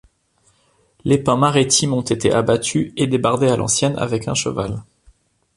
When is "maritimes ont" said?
1.37-2.01